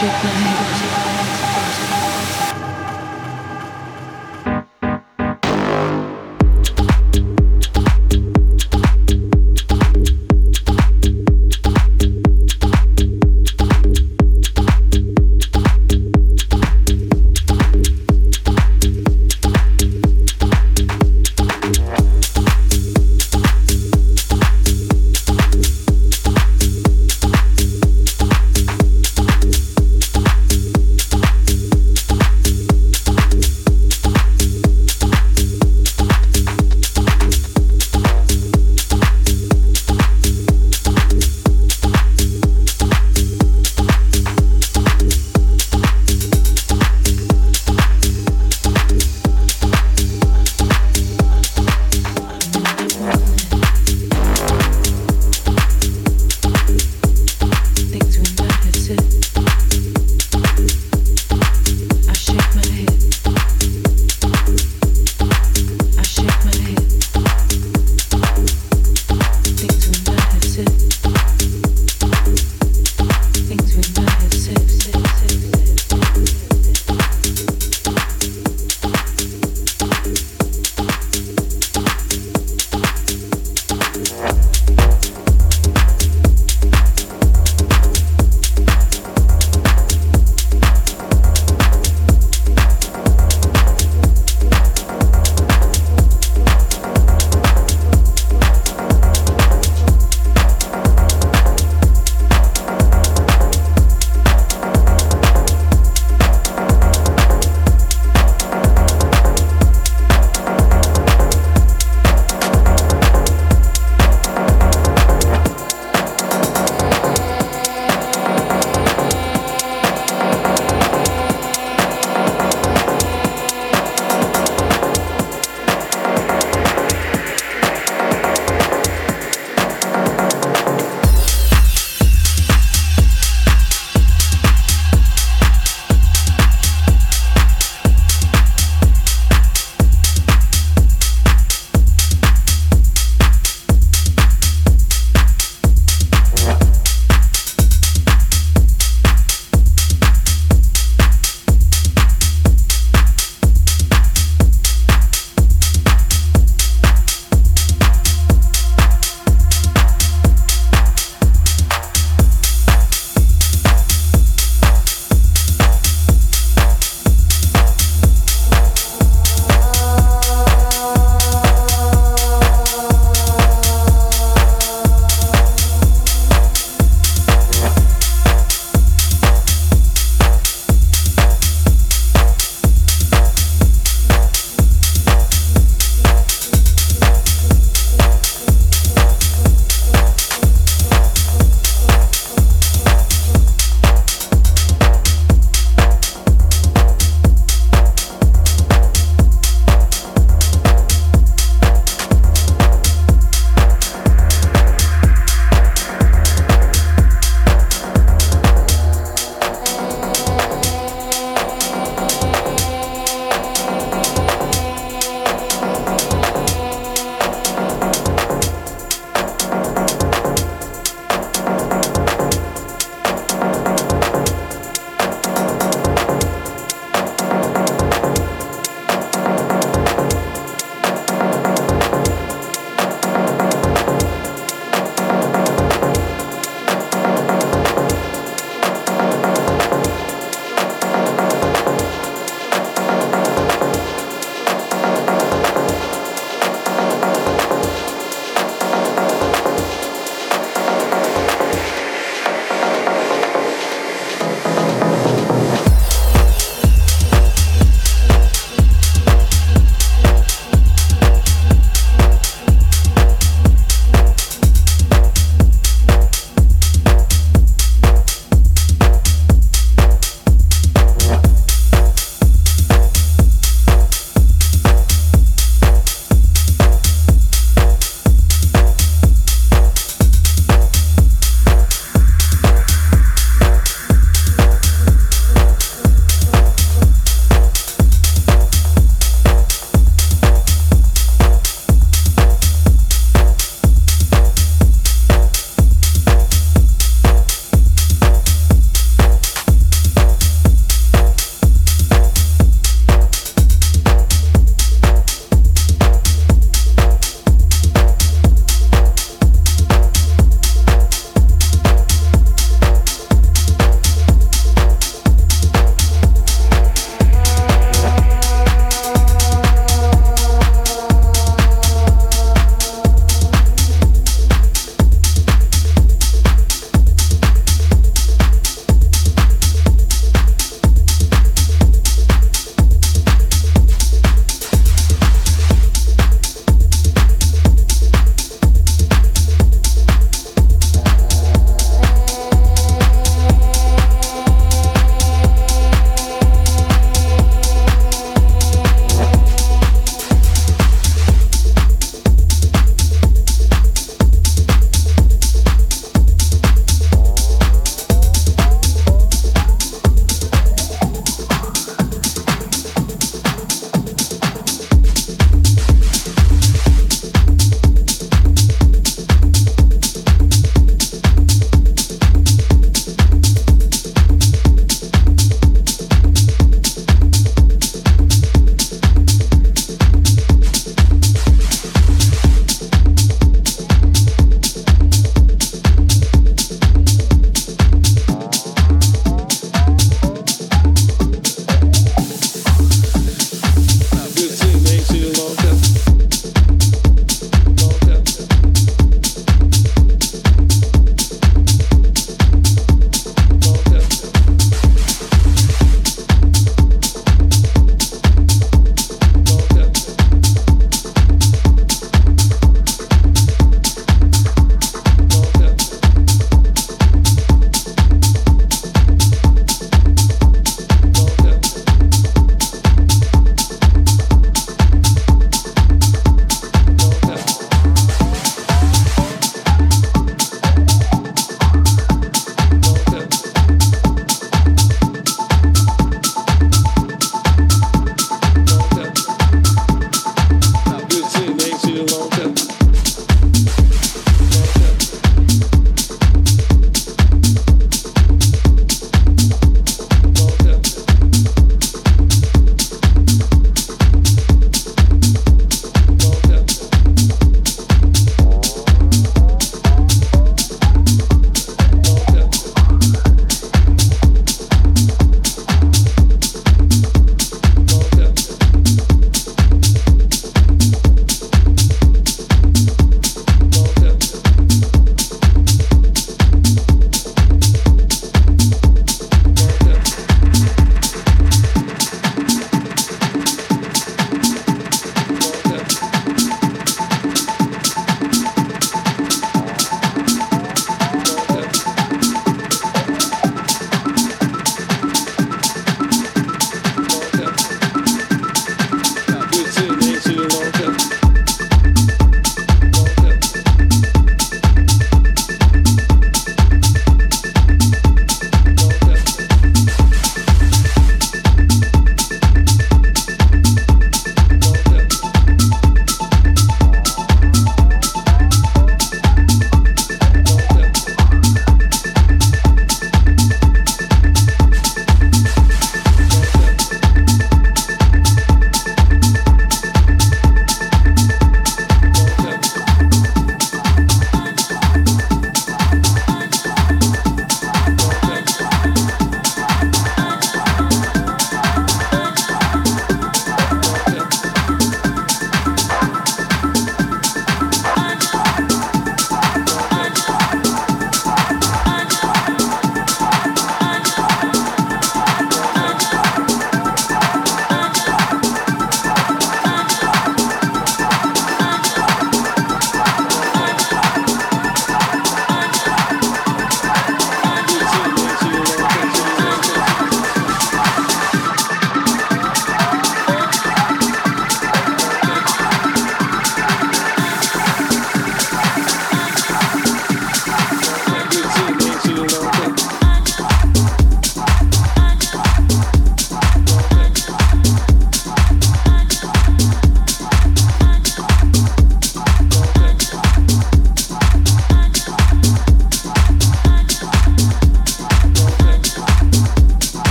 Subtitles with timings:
[0.00, 1.07] I